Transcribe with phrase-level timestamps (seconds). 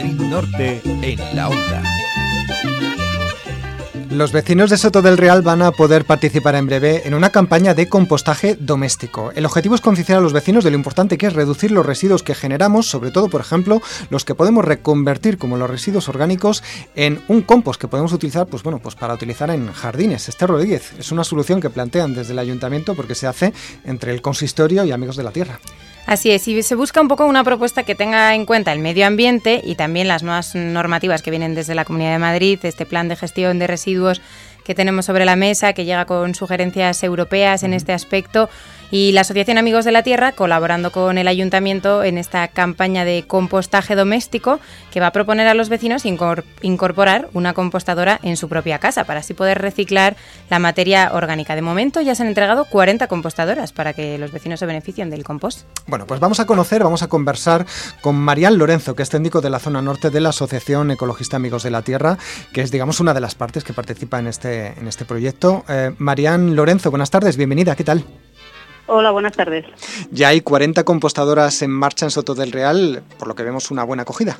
[0.00, 1.82] Madrid Norte en la onda.
[4.10, 7.74] Los vecinos de Soto del Real van a poder participar en breve en una campaña
[7.74, 9.30] de compostaje doméstico.
[9.34, 12.22] El objetivo es concienciar a los vecinos de lo importante que es reducir los residuos
[12.22, 16.64] que generamos, sobre todo, por ejemplo, los que podemos reconvertir como los residuos orgánicos
[16.96, 20.30] en un compost que podemos utilizar, pues bueno, pues para utilizar en jardines.
[20.30, 23.52] Este Rodríguez es una solución que plantean desde el ayuntamiento porque se hace
[23.84, 25.60] entre el consistorio y amigos de la tierra.
[26.10, 29.06] Así es, y se busca un poco una propuesta que tenga en cuenta el medio
[29.06, 33.06] ambiente y también las nuevas normativas que vienen desde la Comunidad de Madrid, este plan
[33.06, 34.20] de gestión de residuos
[34.64, 38.50] que tenemos sobre la mesa, que llega con sugerencias europeas en este aspecto
[38.90, 43.24] y la Asociación Amigos de la Tierra colaborando con el ayuntamiento en esta campaña de
[43.26, 48.78] compostaje doméstico que va a proponer a los vecinos incorporar una compostadora en su propia
[48.78, 50.16] casa para así poder reciclar
[50.48, 51.54] la materia orgánica.
[51.54, 55.24] De momento ya se han entregado 40 compostadoras para que los vecinos se beneficien del
[55.24, 55.62] compost.
[55.86, 57.66] Bueno, pues vamos a conocer, vamos a conversar
[58.00, 61.62] con Marian Lorenzo, que es técnico de la zona norte de la Asociación Ecologista Amigos
[61.62, 62.18] de la Tierra,
[62.52, 65.64] que es, digamos, una de las partes que participa en este, en este proyecto.
[65.68, 68.04] Eh, Marian Lorenzo, buenas tardes, bienvenida, ¿qué tal?
[68.92, 69.64] Hola, buenas tardes.
[70.10, 73.84] Ya hay 40 compostadoras en marcha en Soto del Real, por lo que vemos una
[73.84, 74.36] buena acogida.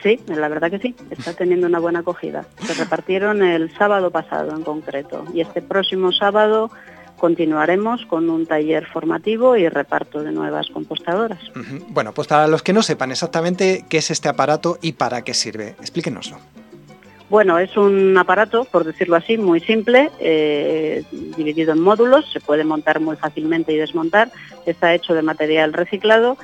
[0.00, 2.46] Sí, la verdad que sí, está teniendo una buena acogida.
[2.64, 6.70] Se repartieron el sábado pasado en concreto y este próximo sábado
[7.18, 11.40] continuaremos con un taller formativo y reparto de nuevas compostadoras.
[11.88, 15.34] Bueno, pues para los que no sepan exactamente qué es este aparato y para qué
[15.34, 16.38] sirve, explíquenoslo.
[17.30, 21.04] Bueno, es un aparato, por decirlo así, muy simple, eh,
[21.36, 24.30] dividido en módulos, se puede montar muy fácilmente y desmontar,
[24.64, 26.38] está hecho de material reciclado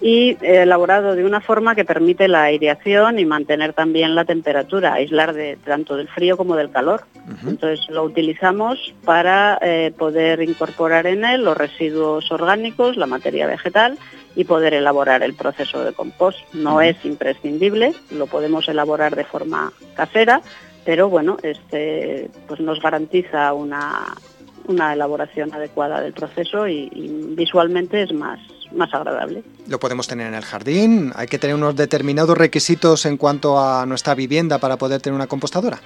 [0.00, 5.34] y elaborado de una forma que permite la aireación y mantener también la temperatura, aislar
[5.34, 7.04] de, tanto del frío como del calor.
[7.46, 13.98] Entonces lo utilizamos para eh, poder incorporar en él los residuos orgánicos, la materia vegetal
[14.34, 16.38] y poder elaborar el proceso de compost.
[16.54, 20.40] No es imprescindible, lo podemos elaborar de forma casera,
[20.84, 24.14] pero bueno, este pues nos garantiza una,
[24.70, 26.88] una elaboración adecuada del proceso y,
[27.36, 28.40] visualmente es más,
[28.72, 29.42] más agradable.
[29.68, 33.84] Lo podemos tener en el jardín, hay que tener unos determinados requisitos en cuanto a
[33.86, 35.78] nuestra vivienda para poder tener una compostadora.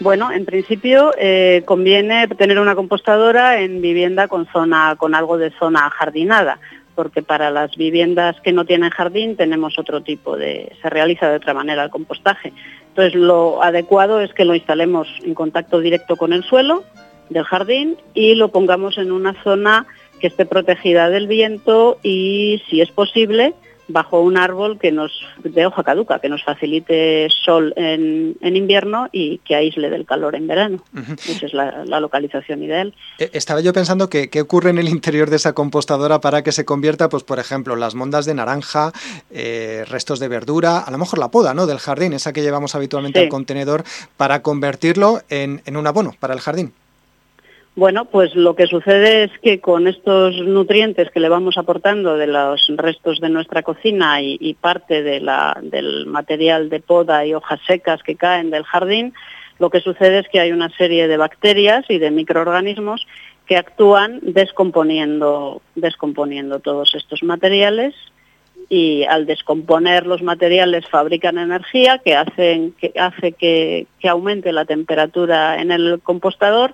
[0.00, 5.50] Bueno, en principio eh, conviene tener una compostadora en vivienda con zona, con algo de
[5.52, 6.58] zona jardinada
[6.94, 11.36] porque para las viviendas que no tienen jardín tenemos otro tipo de, se realiza de
[11.36, 12.52] otra manera el compostaje.
[12.88, 16.84] Entonces lo adecuado es que lo instalemos en contacto directo con el suelo
[17.30, 19.86] del jardín y lo pongamos en una zona
[20.20, 23.54] que esté protegida del viento y si es posible
[23.88, 25.12] bajo un árbol que nos
[25.42, 30.46] de hoja caduca, que nos facilite sol en, invierno y que aísle del calor en
[30.46, 30.82] verano.
[31.28, 32.94] Esa es la, localización ideal.
[33.18, 36.52] Eh, estaba yo pensando que qué ocurre en el interior de esa compostadora para que
[36.52, 38.92] se convierta, pues por ejemplo, las mondas de naranja,
[39.30, 41.66] eh, restos de verdura, a lo mejor la poda ¿no?
[41.66, 43.84] del jardín, esa que llevamos habitualmente al contenedor,
[44.16, 46.72] para convertirlo en un abono para el jardín.
[47.76, 52.28] Bueno, pues lo que sucede es que con estos nutrientes que le vamos aportando de
[52.28, 58.14] los restos de nuestra cocina y, parte del material de poda y hojas secas que
[58.14, 59.12] caen del jardín,
[59.58, 63.08] lo que sucede es que hay una serie de bacterias y de microorganismos
[63.44, 67.94] que actúan descomponiendo, descomponiendo todos estos materiales
[68.68, 76.00] y al descomponer los materiales fabrican energía que, hace que aumente la temperatura en el
[76.02, 76.72] compostador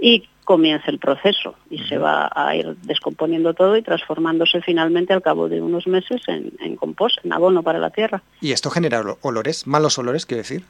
[0.00, 5.22] y comienza el proceso y se va a ir descomponiendo todo y transformándose finalmente al
[5.22, 8.22] cabo de unos meses en, compost, en abono para la tierra.
[8.40, 10.64] ¿Y esto genera olores, malos olores, quiero decir?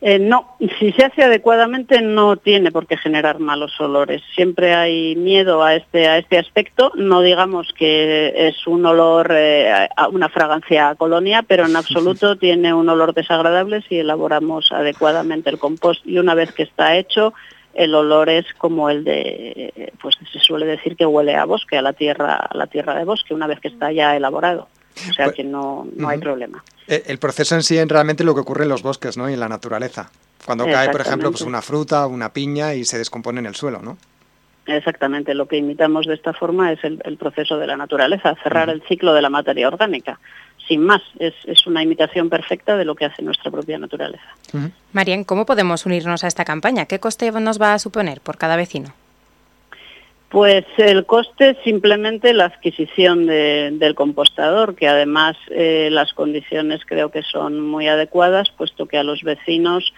[0.00, 4.22] Eh, no, si se hace adecuadamente no tiene por qué generar malos olores.
[4.34, 6.92] Siempre hay miedo a este, a este aspecto.
[6.94, 12.88] No digamos que es un olor, eh, una fragancia colonia, pero en absoluto tiene un
[12.88, 16.00] olor desagradable si elaboramos adecuadamente el compost.
[16.06, 17.34] Y una vez que está hecho,
[17.76, 21.82] el olor es como el de, pues se suele decir que huele a bosque, a
[21.82, 24.68] la tierra, a la tierra de bosque, una vez que está ya elaborado.
[25.10, 26.64] O sea pues, que no, no hay problema.
[26.88, 29.28] Eh, el proceso en sí es realmente lo que ocurre en los bosques ¿no?
[29.28, 30.10] y en la naturaleza.
[30.46, 33.82] Cuando cae, por ejemplo, pues una fruta, una piña y se descompone en el suelo,
[33.82, 33.98] ¿no?
[34.66, 38.82] Exactamente, lo que imitamos de esta forma es el, proceso de la naturaleza, cerrar el
[38.82, 40.18] ciclo de la materia orgánica.
[40.66, 41.34] Sin más, es,
[41.66, 44.26] una imitación perfecta de lo que hace nuestra propia naturaleza.
[44.92, 46.86] Marian, ¿cómo podemos unirnos a esta campaña?
[46.86, 48.92] ¿Qué coste nos va a suponer por cada vecino?
[50.28, 57.12] Pues el coste es simplemente la adquisición del compostador, que además eh, las condiciones creo
[57.12, 59.94] que son muy adecuadas, puesto que a los vecinos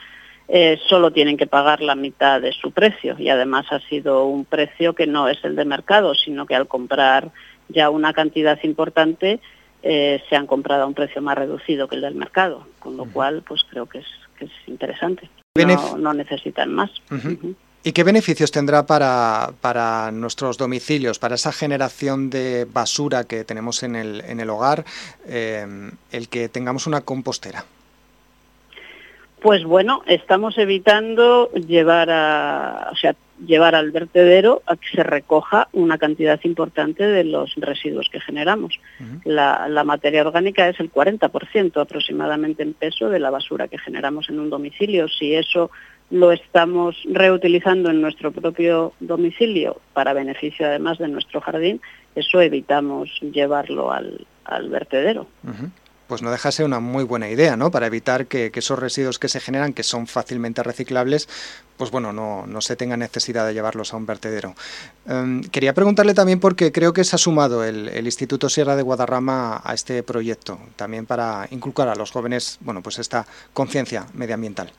[0.49, 4.47] eh, solo tienen que pagar la mitad de su precio y además ha sido un
[4.47, 7.31] precio que no es el de mercado, sino que al comprar
[7.69, 9.41] ya una cantidad importante
[9.83, 13.05] eh, se han comprado a un precio más reducido que el del mercado, con lo
[13.05, 14.07] cual pues creo que es,
[14.39, 15.29] que es interesante.
[15.99, 16.91] No, necesitan más.
[17.83, 23.83] ¿Y qué beneficios tendrá para, para, nuestros domicilios, para esa generación de basura que tenemos
[23.83, 24.85] en el, en el hogar,
[25.27, 25.67] eh,
[26.11, 27.65] el que tengamos una compostera?
[29.41, 33.15] Pues bueno, estamos evitando llevar a, o sea,
[33.47, 38.81] llevar al vertedero a que se recoja una cantidad importante de los residuos que generamos.
[39.25, 44.29] la, la, materia orgánica es el 40% aproximadamente en peso de la basura que generamos
[44.29, 45.09] en un domicilio.
[45.09, 45.71] Si eso
[46.11, 51.81] lo estamos reutilizando en nuestro propio domicilio para beneficio además de nuestro jardín,
[52.15, 55.29] eso evitamos llevarlo al, al vertedero
[56.09, 57.71] pues no deja de ser una muy buena idea, ¿no?
[57.71, 61.29] Para evitar que, esos residuos que se generan, que son fácilmente reciclables,
[61.77, 64.55] pues bueno, no, no se tenga necesidad de llevarlos a un vertedero.
[65.07, 69.61] Em, quería preguntarle también porque creo que se ha sumado el, Instituto Sierra de Guadarrama
[69.63, 74.73] a este proyecto, también para inculcar a los jóvenes, bueno, pues esta conciencia medioambiental.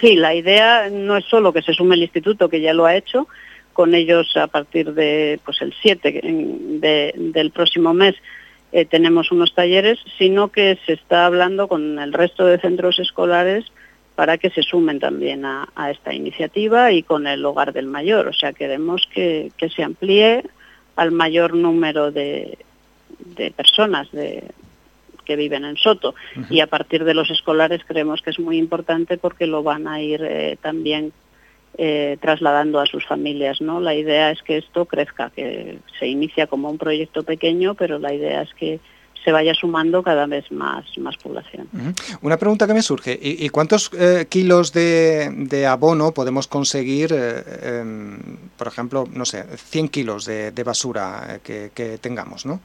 [0.00, 2.96] Sí, la idea no es solo que se sume el instituto, que ya lo ha
[2.96, 3.28] hecho,
[3.74, 8.16] con ellos a partir de pues el 7 del próximo mes
[8.72, 13.66] eh, tenemos unos talleres, sino que se está hablando con el resto de centros escolares
[14.14, 18.28] para que se sumen también a, esta iniciativa y con el hogar del mayor.
[18.28, 20.44] O sea, queremos que, se amplíe
[20.96, 22.58] al mayor número de,
[23.56, 26.14] personas que viven en Soto.
[26.50, 30.02] Y a partir de los escolares creemos que es muy importante porque lo van a
[30.02, 31.12] ir eh, también
[31.78, 33.60] eh, trasladando a sus familias.
[33.60, 33.80] ¿no?
[33.80, 38.12] La idea es que esto crezca, que se inicia como un proyecto pequeño, pero la
[38.12, 38.80] idea es que
[39.24, 41.68] se vaya sumando cada vez más, más población.
[42.22, 48.18] Una pregunta que me surge, ¿y, cuántos eh, kilos de, abono podemos conseguir, eh, em,
[48.56, 52.60] por ejemplo, no sé, 100 kilos de, basura que, que, tengamos, ¿no?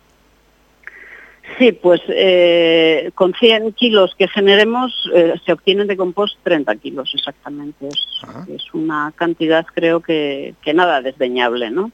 [1.57, 7.11] Sí, pues eh, con 100 kilos que generemos eh, se obtienen de compost 30 kilos
[7.15, 7.87] exactamente.
[7.87, 11.91] Es, una cantidad creo que, nada desdeñable, ¿no?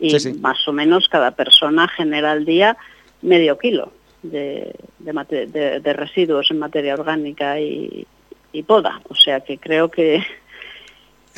[0.00, 2.76] Y más o menos cada persona genera al día
[3.22, 3.92] medio kilo
[4.22, 8.06] de, de, residuos en materia orgánica y,
[8.52, 9.00] y poda.
[9.08, 10.24] O sea que creo que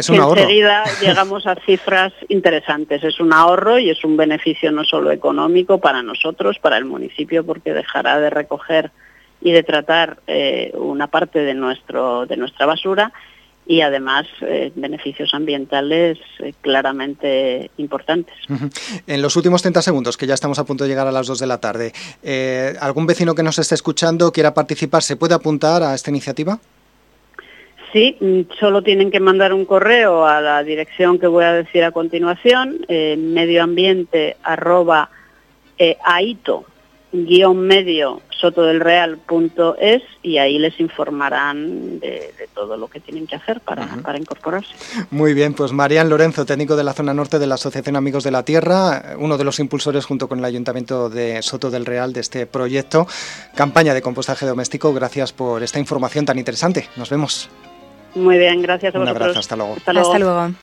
[0.00, 0.40] es un ahorro.
[0.40, 3.04] Enseguida llegamos a cifras interesantes.
[3.04, 7.44] Es un ahorro y es un beneficio no solo económico para nosotros, para el municipio,
[7.44, 8.90] porque dejará de recoger
[9.40, 13.12] y de tratar eh, una parte de, nuestro, de nuestra basura
[13.66, 18.34] y además eh, beneficios ambientales eh, claramente importantes.
[19.06, 21.38] En los últimos 30 segundos, que ya estamos a punto de llegar a las 2
[21.38, 21.92] de la tarde,
[22.80, 26.58] ¿algún vecino que nos esté escuchando quiera participar, se puede apuntar a esta iniciativa?
[27.92, 31.82] Sí, mm, solo tienen que mandar un correo a la dirección que voy a decir
[31.84, 35.10] a continuación, eh, medioambiente arroba
[35.78, 36.64] eh, aito
[37.12, 43.86] guion medio sotodelreal.es y ahí les informarán de, todo lo que tienen que hacer para,
[44.02, 44.72] para, incorporarse.
[45.10, 48.30] Muy bien, pues Marian Lorenzo, técnico de la zona norte de la Asociación Amigos de
[48.30, 52.20] la Tierra, uno de los impulsores junto con el Ayuntamiento de Soto del Real de
[52.20, 53.06] este proyecto,
[53.54, 54.94] campaña de compostaje doméstico.
[54.94, 56.88] Gracias por esta información tan interesante.
[56.96, 57.50] Nos vemos.
[58.14, 59.16] Muy bien, gracias a vosotros.
[59.16, 59.74] Un abrazo, hasta luego.
[59.76, 60.54] Hasta luego.